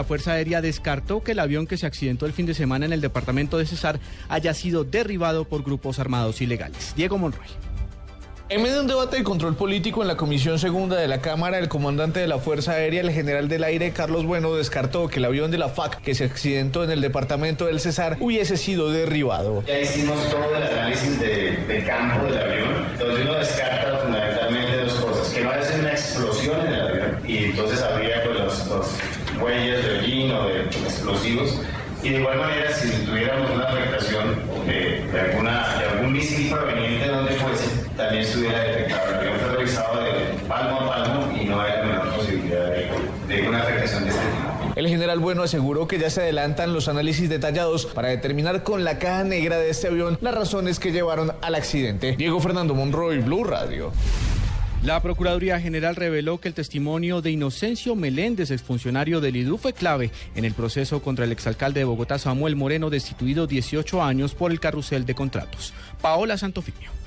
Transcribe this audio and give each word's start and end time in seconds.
La 0.00 0.04
Fuerza 0.04 0.34
Aérea 0.34 0.60
descartó 0.60 1.24
que 1.24 1.32
el 1.32 1.40
avión 1.40 1.66
que 1.66 1.76
se 1.76 1.84
accidentó 1.84 2.24
el 2.24 2.32
fin 2.32 2.46
de 2.46 2.54
semana 2.54 2.86
en 2.86 2.92
el 2.92 3.00
departamento 3.00 3.58
de 3.58 3.66
Cesar 3.66 3.98
haya 4.28 4.54
sido 4.54 4.84
derribado 4.84 5.44
por 5.44 5.64
grupos 5.64 5.98
armados 5.98 6.40
ilegales. 6.40 6.94
Diego 6.94 7.18
Monroy. 7.18 7.48
En 8.48 8.62
medio 8.62 8.76
de 8.76 8.80
un 8.82 8.86
debate 8.86 9.16
de 9.16 9.24
control 9.24 9.56
político 9.56 10.00
en 10.00 10.06
la 10.06 10.16
Comisión 10.16 10.60
Segunda 10.60 10.96
de 10.96 11.08
la 11.08 11.20
Cámara, 11.20 11.58
el 11.58 11.68
comandante 11.68 12.20
de 12.20 12.28
la 12.28 12.38
Fuerza 12.38 12.74
Aérea, 12.74 13.00
el 13.00 13.10
general 13.10 13.48
del 13.48 13.64
aire, 13.64 13.90
Carlos 13.90 14.24
Bueno, 14.24 14.54
descartó 14.54 15.08
que 15.08 15.18
el 15.18 15.24
avión 15.24 15.50
de 15.50 15.58
la 15.58 15.68
FAC 15.68 16.00
que 16.00 16.14
se 16.14 16.26
accidentó 16.26 16.84
en 16.84 16.92
el 16.92 17.00
departamento 17.00 17.66
del 17.66 17.80
Cesar 17.80 18.18
hubiese 18.20 18.56
sido 18.56 18.92
derribado. 18.92 19.64
Ya 19.66 19.80
hicimos 19.80 20.30
todo 20.30 20.54
el 20.54 20.62
análisis 20.62 21.18
de, 21.18 21.84
campo 21.84 22.24
del 22.24 22.38
avión, 22.38 22.86
entonces 22.92 23.26
uno 23.26 23.34
descarta 23.34 23.98
fundamentalmente 23.98 24.76
dos 24.76 24.92
cosas, 24.94 25.28
que 25.34 25.42
no 25.42 25.50
sido 25.64 25.80
una 25.80 25.90
explosión 25.90 26.66
en 26.68 26.72
el 26.72 26.80
avión 26.80 27.20
y 27.26 27.36
entonces 27.44 27.82
habría 27.82 28.22
pues 28.24 28.38
los 28.38 28.86
huellas 29.40 29.84
de 30.08 30.14
hollín 30.14 30.32
o 30.32 30.46
de 30.46 30.62
explosivos. 30.62 31.60
Y 32.02 32.10
de 32.10 32.20
igual 32.20 32.38
manera, 32.38 32.72
si 32.72 32.90
tuviéramos 33.04 33.50
una 33.50 33.64
afectación 33.64 34.36
de, 34.66 35.20
alguna, 35.20 35.78
de 35.78 35.84
algún 35.86 36.12
misil 36.12 36.50
proveniente 36.50 37.04
de 37.06 37.10
donde 37.10 37.32
fuese, 37.32 37.66
también 37.96 38.22
estuviera 38.22 38.60
detectado. 38.60 39.16
Avión 39.18 39.34
fue 39.40 39.56
revisado 39.56 40.04
de 40.04 40.12
palmo 40.48 40.80
a 40.80 40.88
palmo 40.88 41.36
y 41.36 41.44
no 41.46 41.60
hay 41.60 41.72
la 41.72 41.82
menor 41.82 42.14
posibilidad 42.14 42.70
de, 42.70 42.88
de 43.26 43.48
una 43.48 43.62
afectación 43.62 44.04
de 44.04 44.10
este 44.10 44.22
tipo. 44.22 44.72
El 44.76 44.86
general 44.86 45.18
Bueno 45.18 45.42
aseguró 45.42 45.88
que 45.88 45.98
ya 45.98 46.08
se 46.08 46.22
adelantan 46.22 46.72
los 46.72 46.86
análisis 46.86 47.28
detallados 47.28 47.86
para 47.86 48.08
determinar 48.08 48.62
con 48.62 48.84
la 48.84 49.00
caja 49.00 49.24
negra 49.24 49.58
de 49.58 49.70
este 49.70 49.88
avión 49.88 50.18
las 50.20 50.34
razones 50.34 50.78
que 50.78 50.92
llevaron 50.92 51.32
al 51.42 51.56
accidente. 51.56 52.14
Diego 52.16 52.38
Fernando 52.38 52.74
Monroy, 52.74 53.18
Blue 53.18 53.42
Radio. 53.42 53.90
La 54.84 55.02
Procuraduría 55.02 55.60
General 55.60 55.96
reveló 55.96 56.38
que 56.38 56.46
el 56.46 56.54
testimonio 56.54 57.20
de 57.20 57.32
Inocencio 57.32 57.96
Meléndez, 57.96 58.52
exfuncionario 58.52 59.20
del 59.20 59.34
IDU, 59.34 59.58
fue 59.58 59.72
clave 59.72 60.12
en 60.36 60.44
el 60.44 60.54
proceso 60.54 61.02
contra 61.02 61.24
el 61.24 61.32
exalcalde 61.32 61.80
de 61.80 61.84
Bogotá, 61.84 62.16
Samuel 62.16 62.54
Moreno, 62.54 62.88
destituido 62.88 63.48
18 63.48 64.02
años 64.02 64.34
por 64.34 64.52
el 64.52 64.60
carrusel 64.60 65.04
de 65.04 65.16
contratos. 65.16 65.74
Paola 66.00 66.38
Santofimio. 66.38 66.97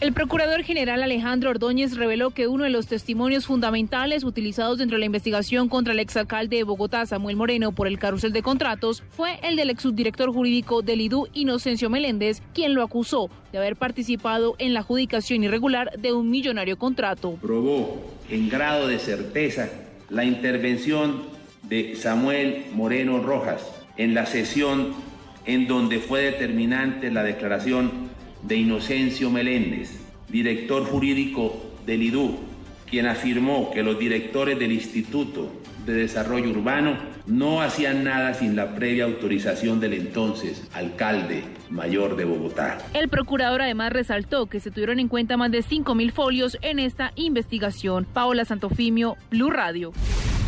El 0.00 0.12
procurador 0.12 0.62
general 0.62 1.02
Alejandro 1.02 1.50
Ordóñez 1.50 1.96
reveló 1.96 2.30
que 2.30 2.46
uno 2.46 2.62
de 2.62 2.70
los 2.70 2.86
testimonios 2.86 3.46
fundamentales 3.46 4.22
utilizados 4.22 4.78
dentro 4.78 4.94
de 4.94 5.00
la 5.00 5.06
investigación 5.06 5.68
contra 5.68 5.92
el 5.92 5.98
exalcalde 5.98 6.58
de 6.58 6.62
Bogotá, 6.62 7.04
Samuel 7.04 7.34
Moreno, 7.34 7.72
por 7.72 7.88
el 7.88 7.98
carrusel 7.98 8.32
de 8.32 8.42
contratos, 8.42 9.02
fue 9.10 9.40
el 9.42 9.56
del 9.56 9.70
exsubdirector 9.70 10.32
jurídico 10.32 10.82
del 10.82 11.00
IDU, 11.00 11.26
Inocencio 11.32 11.90
Meléndez, 11.90 12.42
quien 12.54 12.74
lo 12.74 12.84
acusó 12.84 13.28
de 13.50 13.58
haber 13.58 13.74
participado 13.74 14.54
en 14.58 14.72
la 14.72 14.80
adjudicación 14.80 15.42
irregular 15.42 15.90
de 15.98 16.12
un 16.12 16.30
millonario 16.30 16.78
contrato. 16.78 17.32
Probó 17.42 18.00
en 18.30 18.48
grado 18.48 18.86
de 18.86 19.00
certeza 19.00 19.68
la 20.10 20.24
intervención 20.24 21.24
de 21.64 21.96
Samuel 21.96 22.66
Moreno 22.72 23.20
Rojas 23.20 23.68
en 23.96 24.14
la 24.14 24.26
sesión 24.26 24.94
en 25.44 25.66
donde 25.66 25.98
fue 25.98 26.22
determinante 26.22 27.10
la 27.10 27.24
declaración 27.24 28.16
de 28.42 28.56
Inocencio 28.56 29.30
Meléndez, 29.30 30.00
director 30.28 30.84
jurídico 30.84 31.72
del 31.86 32.02
IDU, 32.02 32.38
quien 32.90 33.06
afirmó 33.06 33.70
que 33.70 33.82
los 33.82 33.98
directores 33.98 34.58
del 34.58 34.72
Instituto 34.72 35.50
de 35.86 35.94
Desarrollo 35.94 36.50
Urbano 36.50 36.96
no 37.26 37.60
hacían 37.62 38.04
nada 38.04 38.34
sin 38.34 38.56
la 38.56 38.74
previa 38.74 39.04
autorización 39.04 39.80
del 39.80 39.94
entonces 39.94 40.66
alcalde 40.72 41.44
mayor 41.70 42.16
de 42.16 42.24
Bogotá. 42.24 42.78
El 42.94 43.08
procurador 43.08 43.62
además 43.62 43.92
resaltó 43.92 44.46
que 44.46 44.60
se 44.60 44.70
tuvieron 44.70 44.98
en 44.98 45.08
cuenta 45.08 45.36
más 45.36 45.50
de 45.50 45.62
5.000 45.62 46.12
folios 46.12 46.58
en 46.62 46.78
esta 46.78 47.12
investigación. 47.16 48.06
Paola 48.12 48.44
Santofimio, 48.44 49.16
Blue 49.30 49.50
Radio. 49.50 49.92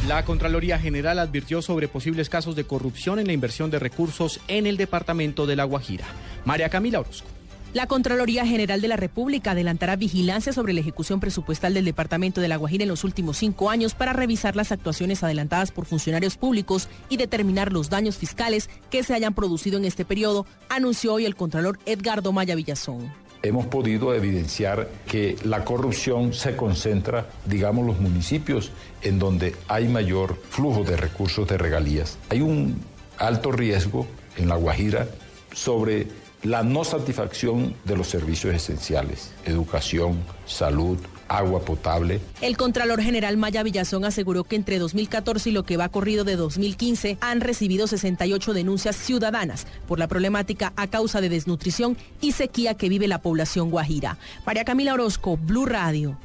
La 0.09 0.25
Contraloría 0.25 0.79
General 0.79 1.19
advirtió 1.19 1.61
sobre 1.61 1.87
posibles 1.87 2.31
casos 2.31 2.57
de 2.57 2.65
corrupción 2.65 3.19
en 3.19 3.27
la 3.27 3.35
inversión 3.35 3.71
de 3.71 3.79
recursos 3.79 4.41
en 4.49 4.67
el 4.67 4.79
departamento 4.79 5.47
de 5.47 5.57
La 5.57 5.65
Guajira. 5.65 6.07
María 6.47 6.71
Camila 6.71 7.01
Orozco. 7.01 7.29
La 7.73 7.87
Contraloría 7.87 8.45
General 8.45 8.81
de 8.81 8.89
la 8.89 8.97
República 8.97 9.53
adelantará 9.53 9.95
vigilancia 9.95 10.53
sobre 10.53 10.73
la 10.73 10.81
ejecución 10.81 11.21
presupuestal 11.21 11.73
del 11.73 11.85
Departamento 11.85 12.41
de 12.41 12.49
La 12.49 12.57
Guajira 12.57 12.83
en 12.83 12.89
los 12.89 13.05
últimos 13.05 13.37
cinco 13.37 13.71
años 13.71 13.95
para 13.95 14.13
revisar 14.13 14.57
las 14.57 14.73
actuaciones 14.73 15.23
adelantadas 15.23 15.71
por 15.71 15.87
funcionarios 15.87 16.37
públicos 16.37 16.89
y 17.09 17.17
determinar 17.17 17.73
los 17.73 17.89
daños 17.89 18.17
fiscales 18.17 18.69
que 18.91 19.05
se 19.05 19.15
hayan 19.15 19.35
producido 19.35 19.79
en 19.79 19.85
este 19.85 20.05
periodo, 20.05 20.47
anunció 20.69 21.15
hoy 21.15 21.27
el 21.27 21.37
Contralor 21.37 21.79
Edgardo 21.87 22.33
Maya 22.33 22.57
Villazón 22.57 23.13
hemos 23.43 23.65
podido 23.67 24.15
evidenciar 24.15 24.91
que 25.07 25.35
la 25.45 25.65
corrupción 25.65 26.35
se 26.35 26.57
concentra, 26.57 27.31
digamos, 27.47 27.87
los 27.87 27.99
municipios 27.99 28.71
en 29.01 29.19
donde 29.19 29.57
hay 29.67 29.89
mayor 29.89 30.37
flujo 30.51 30.85
de 30.85 30.99
recursos 30.99 31.49
de 31.49 31.57
regalías. 31.57 32.19
Hay 32.29 32.43
un 32.43 32.83
alto 33.17 33.51
riesgo 33.51 34.07
en 34.37 34.49
La 34.49 34.57
Guajira 34.57 35.09
sobre 35.55 36.09
la 36.43 36.63
no 36.63 36.85
satisfacción 36.85 37.75
de 37.85 37.97
los 37.97 38.09
servicios 38.09 38.55
esenciales, 38.55 39.33
educación, 39.45 40.19
salud, 40.47 40.99
agua 41.29 41.61
potable. 41.61 42.21
El 42.41 42.57
Contralor 42.57 43.01
General 43.01 43.37
Maya 43.37 43.63
Villazón 43.63 44.05
aseguró 44.05 44.45
que 44.45 44.57
entre 44.57 44.79
2014 44.79 45.51
y 45.51 45.53
lo 45.53 45.63
que 45.65 45.77
va 45.77 45.89
corrido 45.89 46.25
de 46.25 46.37
2015 46.37 47.19
han 47.21 47.41
recibido 47.41 47.87
68 47.87 48.53
denuncias 48.53 48.97
ciudadanas 48.97 49.67
por 49.87 49.99
la 49.99 50.09
problemática 50.09 50.73
a 50.77 50.89
causa 50.89 51.21
de 51.21 51.29
desnutrición 51.29 51.97
y 52.21 52.33
sequía 52.33 52.75
que 52.75 52.89
vive 52.89 53.07
la 53.07 53.23
población 53.23 53.71
guajira. 53.71 54.19
María 54.45 54.65
Camila 54.65 54.95
Orozco, 54.95 55.37
Blue 55.37 55.67
Radio. 55.67 56.19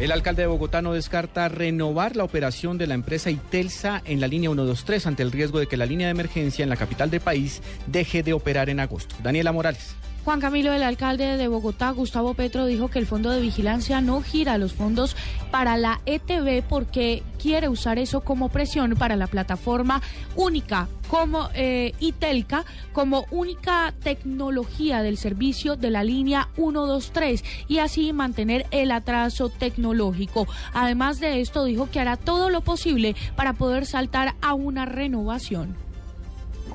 El 0.00 0.10
alcalde 0.10 0.42
de 0.42 0.48
Bogotá 0.48 0.82
no 0.82 0.92
descarta 0.92 1.48
renovar 1.48 2.16
la 2.16 2.24
operación 2.24 2.78
de 2.78 2.88
la 2.88 2.94
empresa 2.94 3.30
Itelsa 3.30 4.02
en 4.04 4.20
la 4.20 4.26
línea 4.26 4.50
123 4.50 5.06
ante 5.06 5.22
el 5.22 5.30
riesgo 5.30 5.60
de 5.60 5.68
que 5.68 5.76
la 5.76 5.86
línea 5.86 6.08
de 6.08 6.10
emergencia 6.10 6.64
en 6.64 6.68
la 6.68 6.76
capital 6.76 7.10
del 7.10 7.20
país 7.20 7.62
deje 7.86 8.24
de 8.24 8.32
operar 8.32 8.70
en 8.70 8.80
agosto. 8.80 9.14
Daniela 9.22 9.52
Morales. 9.52 9.94
Juan 10.24 10.40
Camilo, 10.40 10.72
el 10.72 10.82
alcalde 10.82 11.36
de 11.36 11.48
Bogotá, 11.48 11.90
Gustavo 11.90 12.32
Petro, 12.32 12.64
dijo 12.64 12.88
que 12.88 12.98
el 12.98 13.06
fondo 13.06 13.30
de 13.30 13.42
vigilancia 13.42 14.00
no 14.00 14.22
gira 14.22 14.56
los 14.56 14.72
fondos 14.72 15.16
para 15.50 15.76
la 15.76 16.00
ETV 16.06 16.62
porque 16.66 17.22
quiere 17.38 17.68
usar 17.68 17.98
eso 17.98 18.22
como 18.22 18.48
presión 18.48 18.94
para 18.94 19.16
la 19.16 19.26
plataforma 19.26 20.00
única 20.34 20.88
como 21.08 21.50
eh, 21.52 21.92
ITELCA 22.00 22.64
como 22.94 23.26
única 23.30 23.92
tecnología 24.02 25.02
del 25.02 25.18
servicio 25.18 25.76
de 25.76 25.90
la 25.90 26.02
línea 26.02 26.48
123 26.54 27.44
y 27.68 27.78
así 27.80 28.14
mantener 28.14 28.64
el 28.70 28.92
atraso 28.92 29.50
tecnológico. 29.50 30.46
Además 30.72 31.20
de 31.20 31.42
esto, 31.42 31.64
dijo 31.64 31.90
que 31.90 32.00
hará 32.00 32.16
todo 32.16 32.48
lo 32.48 32.62
posible 32.62 33.14
para 33.36 33.52
poder 33.52 33.84
saltar 33.84 34.36
a 34.40 34.54
una 34.54 34.86
renovación 34.86 35.76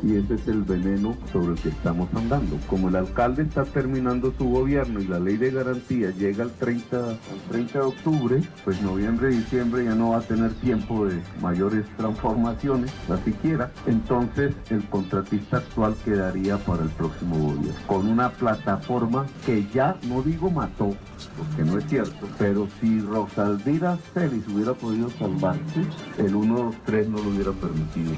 y 0.04 0.16
ese 0.16 0.36
es 0.36 0.48
el 0.48 0.64
veneno 0.64 1.16
sobre 1.32 1.54
el 1.54 1.60
que 1.60 1.70
estamos 1.70 2.10
andando. 2.16 2.58
Como 2.68 2.90
el 2.90 2.96
alcalde 2.96 3.44
está 3.44 3.66
terminando 3.66 4.34
su 4.38 4.50
gobierno 4.50 5.00
y 5.00 5.08
la 5.08 5.20
ley 5.20 5.38
de 5.38 5.52
garantía 5.52 6.12
llega 6.12 6.44
al 6.44 6.52
30, 6.52 7.10
al 7.10 7.20
30 7.50 7.80
de 7.80 7.86
octubre, 7.86 8.42
pues 8.64 8.82
noviembre 8.82 9.30
diciembre 9.30 9.86
ya 9.86 9.96
no 9.96 10.12
va 10.12 10.18
a 10.18 10.22
tener 10.22 10.54
tiempo 10.56 11.06
de 11.06 11.22
mayores 11.42 11.86
transformaciones, 11.98 12.92
la 13.08 13.18
siquiera. 13.24 13.72
Entonces 13.86 14.54
el 14.70 14.84
contratista 14.90 15.58
actual 15.58 15.96
quedaría 16.04 16.58
para 16.58 16.84
el 16.84 16.90
próximo 16.90 17.38
gobierno, 17.38 17.80
con 17.88 18.08
una 18.08 18.30
plataforma 18.30 19.26
que 19.46 19.66
ya, 19.74 19.98
no 20.08 20.22
digo 20.22 20.50
mató, 20.50 20.96
porque 21.38 21.70
no 21.70 21.78
es 21.78 21.86
cierto, 21.88 22.28
pero 22.38 22.68
si 22.80 23.00
Rosaldira 23.00 23.98
Celis 24.14 24.48
hubiera 24.48 24.74
podido 24.74 25.10
salvarse, 25.12 25.82
el 26.18 26.30
123 26.30 27.10
no 27.10 27.18
lo 27.18 27.30
hubiera 27.30 27.52
permitido. 27.52 28.14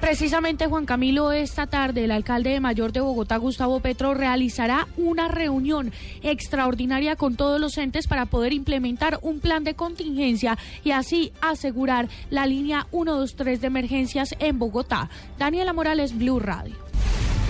Precisamente, 0.00 0.66
Juan 0.66 0.86
Camilo, 0.86 1.32
esta 1.32 1.66
tarde 1.66 2.04
el 2.04 2.10
alcalde 2.10 2.50
de 2.50 2.60
Mayor 2.60 2.92
de 2.92 3.00
Bogotá, 3.00 3.38
Gustavo 3.38 3.80
Petro, 3.80 4.14
realizará 4.14 4.86
una 4.96 5.28
reunión 5.28 5.90
extraordinaria 6.22 7.16
con 7.16 7.34
todos 7.34 7.60
los 7.60 7.76
entes 7.78 8.06
para 8.06 8.26
poder 8.26 8.52
implementar 8.52 9.18
un 9.22 9.40
plan 9.40 9.64
de 9.64 9.74
contingencia 9.74 10.58
y 10.84 10.92
así 10.92 11.32
asegurar 11.40 12.08
la 12.30 12.46
línea 12.46 12.86
123 12.90 13.60
de 13.60 13.66
emergencias 13.66 14.34
en 14.38 14.58
Bogotá. 14.58 15.08
Daniela 15.38 15.72
Morales, 15.72 16.16
Blue 16.16 16.40
Radio. 16.40 16.76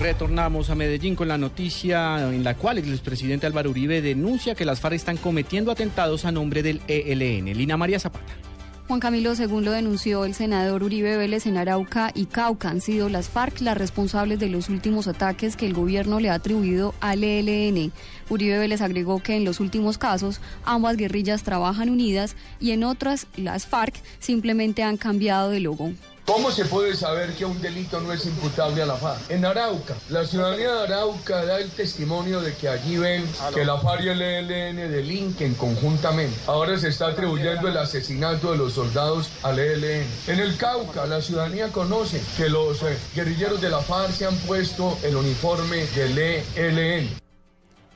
Retornamos 0.00 0.70
a 0.70 0.75
Medellín 0.75 1.17
con 1.17 1.26
la 1.26 1.38
noticia 1.38 2.31
en 2.31 2.44
la 2.44 2.55
cual 2.55 2.79
el 2.79 2.91
expresidente 2.91 3.47
Álvaro 3.47 3.70
Uribe 3.70 4.03
denuncia 4.03 4.55
que 4.55 4.67
las 4.67 4.79
FARC 4.79 4.94
están 4.94 5.17
cometiendo 5.17 5.73
atentados 5.73 6.25
a 6.25 6.32
nombre 6.32 6.62
del 6.62 6.81
ELN. 6.87 7.56
Lina 7.56 7.76
María 7.76 7.99
Zapata. 7.99 8.45
Juan 8.87 9.00
Camilo, 9.00 9.35
según 9.35 9.65
lo 9.65 9.73
denunció 9.73 10.25
el 10.25 10.33
senador 10.33 10.85
Uribe 10.85 11.17
Vélez 11.17 11.47
en 11.47 11.56
Arauca 11.56 12.12
y 12.15 12.27
Cauca, 12.27 12.69
han 12.69 12.81
sido 12.81 13.09
las 13.09 13.29
FARC 13.29 13.61
las 13.61 13.77
responsables 13.77 14.38
de 14.38 14.49
los 14.49 14.69
últimos 14.69 15.09
ataques 15.09 15.56
que 15.56 15.67
el 15.67 15.75
gobierno 15.75 16.21
le 16.21 16.31
ha 16.31 16.35
atribuido 16.35 16.94
al 17.00 17.25
ELN. 17.25 17.91
Uribe 18.31 18.59
Vélez 18.61 18.83
agregó 18.83 19.21
que 19.21 19.35
en 19.35 19.44
los 19.44 19.59
últimos 19.59 19.99
casos 19.99 20.41
ambas 20.65 20.97
guerrillas 20.97 21.43
trabajan 21.43 21.91
unidas 21.91 22.37
y 22.61 22.71
en 22.71 22.85
otras 22.85 23.27
las 23.37 23.67
FARC 23.67 23.97
simplemente 24.21 24.85
han 24.85 24.99
cambiado 24.99 25.50
de 25.50 25.59
logo. 25.59 25.91
¿Cómo 26.26 26.50
se 26.50 26.64
puede 26.64 26.96
saber 26.96 27.34
que 27.34 27.44
un 27.44 27.62
delito 27.62 28.00
no 28.00 28.12
es 28.12 28.26
imputable 28.26 28.82
a 28.82 28.87
la 28.87 28.96
FARC? 28.96 29.31
En 29.31 29.44
Arauca, 29.44 29.94
la 30.11 30.26
ciudadanía 30.26 30.73
de 30.73 30.82
Arauca 30.82 31.44
da 31.46 31.61
el 31.61 31.70
testimonio 31.70 32.40
de 32.40 32.52
que 32.52 32.69
allí 32.69 32.99
ven 32.99 33.25
que 33.55 33.64
la 33.64 33.78
FARC 33.78 34.02
y 34.02 34.08
el 34.08 34.20
ELN 34.20 34.76
delinquen 34.90 35.55
conjuntamente. 35.55 36.37
Ahora 36.49 36.76
se 36.78 36.88
está 36.88 37.06
atribuyendo 37.08 37.69
el 37.69 37.76
asesinato 37.76 38.50
de 38.50 38.58
los 38.58 38.73
soldados 38.73 39.28
al 39.44 39.61
ELN. 39.61 40.05
En 40.26 40.40
el 40.40 40.56
Cauca, 40.56 41.06
la 41.06 41.23
ciudadanía 41.23 41.69
conoce 41.69 42.20
que 42.37 42.49
los 42.49 42.82
eh, 42.82 42.99
guerrilleros 43.14 43.61
de 43.61 43.70
la 43.70 43.81
FARC 43.81 44.11
se 44.11 44.26
han 44.26 44.37
puesto 44.38 44.99
el 45.05 45.14
uniforme 45.14 45.87
del 45.94 46.19
ELN. 46.19 47.25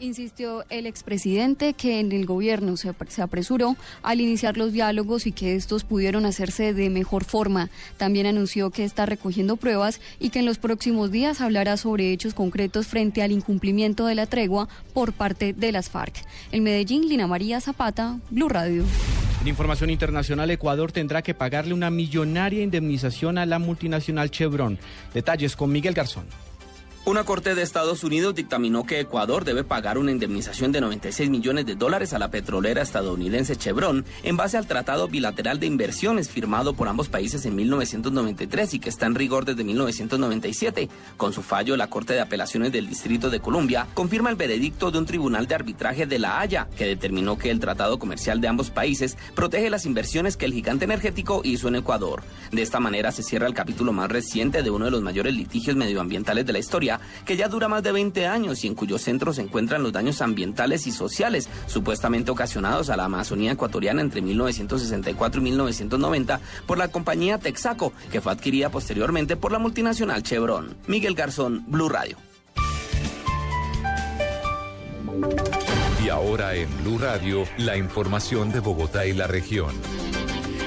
Insistió 0.01 0.65
el 0.71 0.87
expresidente 0.87 1.75
que 1.75 2.01
en 2.01 2.11
el 2.13 2.25
gobierno 2.25 2.79
se, 2.79 2.91
apresuró 3.21 3.77
al 4.03 4.23
iniciar 4.23 4.57
los 4.57 4.73
diálogos 4.73 5.27
y 5.27 5.33
que 5.33 5.57
estos 5.57 5.85
pudieron 5.85 6.25
hacerse 6.25 6.73
de 6.73 6.89
mejor 6.89 7.25
forma. 7.25 7.69
También 7.99 8.25
anunció 8.25 8.71
que 8.71 8.85
está 8.85 9.05
recogiendo 9.05 9.57
pruebas 9.57 10.01
y 10.19 10.31
que 10.31 10.39
en 10.39 10.47
los 10.47 10.57
próximos 10.57 11.11
días 11.11 11.43
hablará 11.43 11.77
sobre 11.77 12.13
hechos 12.13 12.33
concretos 12.33 12.87
frente 12.87 13.23
al 13.23 13.31
incumplimiento 13.31 14.07
de 14.07 14.15
la 14.15 14.25
tregua 14.25 14.69
por 14.95 15.13
parte 15.13 15.53
de 15.53 15.71
las 15.71 15.91
FARC. 15.91 16.15
En 16.51 16.63
Medellín, 16.63 17.07
Lina 17.07 17.27
María 17.27 17.61
Zapata, 17.61 18.19
Blue 18.31 18.49
Radio. 18.49 18.85
En 19.43 19.49
información 19.49 19.91
internacional, 19.91 20.51
Ecuador 20.51 20.93
tendrá 20.93 21.21
que 21.21 21.35
pagarle 21.35 21.75
una 21.75 21.91
millonaria 21.91 22.63
indemnización 22.63 23.37
a 23.37 23.45
la 23.45 23.59
multinacional 23.59 24.31
Chevron. 24.31 24.79
Detalles 25.13 25.57
con 25.57 25.71
Miguel 25.73 25.93
Garzón. 25.93 26.25
Una 27.07 27.25
corte 27.25 27.55
de 27.55 27.63
Estados 27.63 28.05
Unidos 28.05 28.35
dictaminó 28.35 28.85
que 28.85 29.01
Ecuador 29.01 29.47
debe 29.47 29.65
pagar 29.65 29.97
una 29.97 30.13
indemnización 30.13 30.71
de 30.71 30.83
96 30.83 31.31
millones 31.31 31.65
de 31.65 31.75
dólares 31.75 32.13
a 32.13 32.19
la 32.19 32.31
petrolera 32.31 32.83
estadounidense 32.83 33.57
Chevron 33.57 34.05
en 34.23 34.37
base 34.37 34.59
al 34.59 34.67
Tratado 34.67 35.09
Bilateral 35.09 35.59
de 35.59 35.67
Inversiones 35.67 36.29
firmado 36.29 36.75
por 36.75 36.89
ambos 36.89 37.09
países 37.09 37.47
en 37.47 37.57
1993 37.57 38.75
y 38.75 38.79
que 38.81 38.91
está 38.91 39.07
en 39.07 39.15
rigor 39.15 39.47
desde 39.47 39.65
1997. 39.65 40.91
Con 41.17 41.33
su 41.33 41.41
fallo, 41.41 41.75
la 41.79 41.89
Corte 41.89 42.13
de 42.13 42.21
Apelaciones 42.21 42.71
del 42.71 42.87
Distrito 42.87 43.31
de 43.31 43.41
Columbia 43.41 43.87
confirma 43.95 44.29
el 44.29 44.37
veredicto 44.37 44.91
de 44.91 44.99
un 44.99 45.07
tribunal 45.07 45.47
de 45.47 45.55
arbitraje 45.55 46.05
de 46.05 46.19
La 46.19 46.39
Haya 46.39 46.69
que 46.77 46.85
determinó 46.85 47.39
que 47.39 47.51
el 47.51 47.61
Tratado 47.61 47.99
Comercial 47.99 48.43
de 48.43 48.49
ambos 48.49 48.69
países 48.69 49.17
protege 49.35 49.71
las 49.71 49.87
inversiones 49.87 50.37
que 50.37 50.45
el 50.45 50.53
gigante 50.53 50.85
energético 50.85 51.41
hizo 51.45 51.69
en 51.69 51.77
Ecuador. 51.77 52.23
De 52.53 52.61
esta 52.61 52.79
manera 52.79 53.11
se 53.11 53.23
cierra 53.23 53.47
el 53.47 53.55
capítulo 53.55 53.95
más 53.95 54.11
reciente 54.11 54.63
de 54.63 54.71
uno 54.71 54.85
de 54.85 54.91
los 54.91 55.01
mayores 55.01 55.35
litigios 55.35 55.77
medioambientales 55.77 56.45
de 56.45 56.53
la 56.53 56.59
historia 56.59 56.90
que 57.25 57.37
ya 57.37 57.49
dura 57.49 57.69
más 57.69 57.83
de 57.83 57.93
20 57.93 58.27
años 58.27 58.65
y 58.65 58.67
en 58.67 58.75
cuyo 58.75 58.99
centro 58.99 59.33
se 59.33 59.43
encuentran 59.43 59.83
los 59.83 59.93
daños 59.93 60.23
ambientales 60.23 60.87
y 60.87 60.93
sociales 60.93 61.49
supuestamente 61.67 62.31
ocasionados 62.31 62.91
a 62.91 62.97
la 62.97 63.05
Amazonía 63.05 63.53
ecuatoriana 63.53 64.01
entre 64.01 64.23
1964 64.23 65.41
y 65.41 65.45
1990 65.45 66.41
por 66.67 66.79
la 66.79 66.89
compañía 66.89 67.39
Texaco, 67.39 67.93
que 68.11 68.21
fue 68.21 68.33
adquirida 68.33 68.71
posteriormente 68.71 69.37
por 69.37 69.53
la 69.53 69.59
multinacional 69.59 70.23
Chevron. 70.23 70.77
Miguel 70.87 71.15
Garzón, 71.15 71.65
Blue 71.69 71.89
Radio. 71.89 72.17
Y 76.05 76.09
ahora 76.09 76.55
en 76.55 76.69
Blue 76.83 76.99
Radio, 76.99 77.45
la 77.59 77.77
información 77.77 78.51
de 78.53 78.61
Bogotá 78.61 79.05
y 79.07 79.13
la 79.13 79.27
región. 79.27 79.71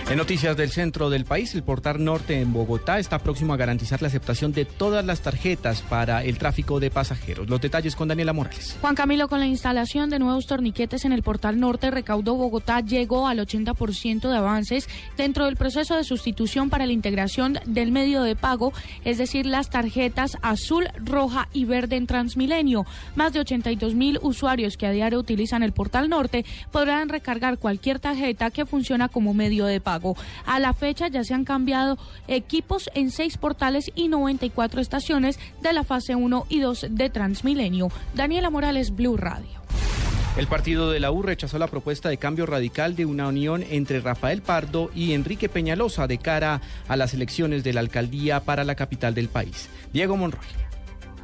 En 0.10 0.18
noticias 0.18 0.56
del 0.58 0.70
centro 0.70 1.10
del 1.10 1.24
país, 1.24 1.56
el 1.56 1.64
portal 1.64 2.04
norte 2.04 2.40
en 2.40 2.52
Bogotá 2.52 3.00
está 3.00 3.20
próximo 3.20 3.54
a 3.54 3.58
garantizar 3.58 4.02
la 4.02 4.10
aceptación 4.10 4.52
de 4.52 4.66
todas 4.66 5.04
las 5.04 5.22
tarjetas 5.22 5.82
para 5.82 6.24
el 6.24 6.38
tráfico 6.38 6.82
de 6.82 6.92
pasajeros. 6.92 7.50
Los 7.50 7.62
detalles 7.62 7.96
con 7.96 8.10
Daniela 8.10 8.34
Morales. 8.34 8.78
Juan 8.82 8.96
Camilo, 8.96 9.30
con 9.30 9.40
la 9.40 9.48
instalación 9.48 10.10
de 10.10 10.20
nuevos 10.20 10.46
torniquetes 10.46 11.06
en 11.06 11.14
el 11.14 11.24
portal 11.24 11.58
norte, 11.60 11.90
recaudó 11.90 12.36
Bogotá 12.36 12.82
llegó 12.82 13.28
al 13.28 13.40
80% 13.40 14.30
de 14.30 14.38
avances 14.38 14.90
dentro 15.16 15.46
del 15.46 15.56
proceso 15.56 15.96
de 15.96 16.04
sustitución 16.04 16.70
para 16.70 16.86
la 16.86 16.92
integración 16.92 17.58
del 17.66 17.92
medio 17.92 18.24
de 18.24 18.36
pago, 18.36 18.74
es 19.06 19.18
decir, 19.18 19.46
las 19.46 19.70
tarjetas 19.70 20.38
azul, 20.42 20.90
roja 20.98 21.48
y 21.54 21.64
verde 21.64 21.96
en 21.96 22.08
Transmilenio. 22.08 22.86
Más 23.16 23.32
de 23.32 23.40
82 23.40 23.96
mil 23.96 24.20
usuarios 24.22 24.76
que 24.76 24.86
a 24.86 24.92
diario 24.92 25.18
utilizan 25.18 25.64
el 25.64 25.72
portal 25.72 26.10
norte 26.10 26.46
podrán 26.72 27.08
recargar 27.08 27.58
cualquier 27.58 28.00
tarjeta 28.00 28.52
que 28.52 28.66
funciona 28.66 29.08
como 29.08 29.34
medio 29.34 29.66
de 29.66 29.80
pago. 29.80 29.93
A 30.45 30.60
la 30.60 30.74
fecha 30.74 31.07
ya 31.07 31.24
se 31.24 31.34
han 31.34 31.45
cambiado 31.45 31.98
equipos 32.28 32.90
en 32.94 33.12
seis 33.12 33.38
portales 33.38 33.92
y 33.95 34.07
94 34.07 34.81
estaciones 34.81 35.40
de 35.62 35.74
la 35.74 35.84
fase 35.84 36.16
1 36.16 36.45
y 36.50 36.60
2 36.60 36.88
de 36.90 37.10
Transmilenio. 37.10 37.90
Daniela 38.16 38.50
Morales, 38.50 38.95
Blue 38.95 39.18
Radio. 39.18 39.63
El 40.36 40.48
partido 40.48 40.90
de 40.90 41.00
la 41.00 41.12
U 41.12 41.22
rechazó 41.22 41.60
la 41.60 41.68
propuesta 41.68 42.10
de 42.10 42.18
cambio 42.18 42.48
radical 42.48 42.95
de 42.95 43.06
una 43.06 43.28
unión 43.28 43.63
entre 43.69 44.00
Rafael 44.00 44.42
Pardo 44.42 44.90
y 44.95 45.13
Enrique 45.13 45.48
Peñalosa 45.48 46.07
de 46.07 46.18
cara 46.18 46.60
a 46.88 46.95
las 46.95 47.13
elecciones 47.13 47.63
de 47.63 47.74
la 47.74 47.81
alcaldía 47.81 48.40
para 48.40 48.63
la 48.63 48.74
capital 48.74 49.13
del 49.13 49.30
país. 49.30 49.69
Diego 49.94 50.18
Monroy. 50.18 50.42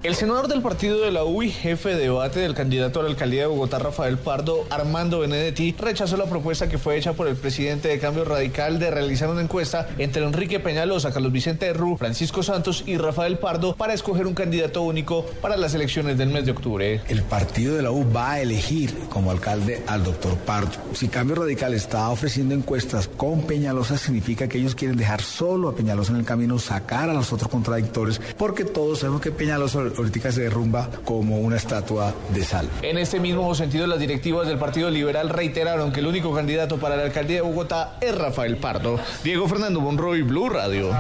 El 0.02 0.16
senador 0.16 0.48
del 0.48 0.62
partido 0.62 1.02
de 1.02 1.12
la 1.12 1.26
UI, 1.26 1.52
jefe 1.52 1.90
de 1.90 2.04
debate 2.04 2.40
del 2.40 2.56
candidato 2.56 3.02
a 3.02 3.04
la 3.04 3.10
alcaldía 3.10 3.42
de 3.42 3.48
Bogotá, 3.48 3.80
Rafael 3.80 4.18
Pardo, 4.18 4.66
Armando 4.70 5.20
Benedetti, 5.20 5.76
rechazó 5.78 6.16
la 6.16 6.24
propuesta 6.24 6.70
que 6.70 6.78
fue 6.78 6.96
hecha 6.96 7.12
por 7.12 7.28
el 7.28 7.36
presidente 7.36 7.90
de 7.90 8.00
Cambio 8.00 8.24
Radical 8.24 8.80
de 8.80 8.92
realizar 8.92 9.30
una 9.30 9.42
encuesta 9.42 9.90
entre 9.98 10.24
Enrique 10.24 10.62
Peñalosa, 10.62 11.12
Carlos 11.12 11.34
Vicente 11.34 11.66
Herrú, 11.66 11.98
Francisco 11.98 12.44
Santos 12.44 12.86
y 12.88 12.96
Rafael 12.96 13.40
Pardo 13.40 13.76
para 13.76 13.94
escoger 13.94 14.26
un 14.26 14.36
candidato 14.36 14.84
único 14.84 15.26
para 15.42 15.58
las 15.58 15.74
elecciones 15.74 16.18
del 16.18 16.30
mes 16.30 16.46
de 16.46 16.52
octubre. 16.54 17.02
El 17.10 17.24
partido 17.24 17.76
de 17.76 17.82
la 17.82 17.92
U 17.92 18.10
va 18.10 18.32
a 18.32 18.40
elegir 18.40 18.96
como 19.10 19.32
alcalde 19.32 19.84
al 19.86 20.06
doctor 20.06 20.38
Pardo. 20.38 20.78
Si 20.94 21.10
Cambio 21.10 21.36
Radical 21.36 21.74
está 21.74 22.10
ofreciendo 22.10 22.56
encuestas 22.56 23.10
con 23.10 23.42
Peñalosa, 23.42 23.98
significa 23.98 24.48
que 24.48 24.60
ellos 24.60 24.76
quieren 24.76 24.96
dejar 24.96 25.22
solo 25.22 25.68
a 25.68 25.76
Peñalosa 25.76 26.14
en 26.14 26.20
el 26.20 26.26
camino, 26.26 26.58
sacar 26.58 27.10
a 27.10 27.14
los 27.14 27.34
otros 27.34 27.50
contradictores, 27.50 28.22
porque 28.38 28.64
todos 28.64 29.00
sabemos 29.00 29.20
que 29.20 29.32
Peñalosa 29.32 29.89
política 29.92 30.32
se 30.32 30.42
derrumba 30.42 30.90
como 31.04 31.40
una 31.40 31.58
estatua 31.58 32.14
de 32.34 32.44
sal. 32.44 32.70
En 32.82 32.98
este 32.98 33.20
mismo 33.20 33.54
sentido, 33.56 33.88
las 33.88 34.00
directivas 34.00 34.48
del 34.48 34.58
Partido 34.58 34.90
Liberal 34.90 35.30
reiteraron 35.30 35.92
que 35.92 36.00
el 36.00 36.08
único 36.08 36.34
candidato 36.34 36.78
para 36.78 36.96
la 36.96 37.04
alcaldía 37.04 37.38
de 37.38 37.42
Bogotá 37.42 37.98
es 38.02 38.16
Rafael 38.18 38.58
Pardo. 38.58 39.00
Diego 39.24 39.48
Fernando 39.48 39.80
Monroy, 39.82 40.22
Blue 40.22 40.50
Radio. 40.50 40.92